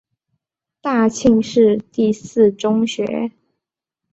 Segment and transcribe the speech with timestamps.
[0.81, 3.31] 大庆市第四中学。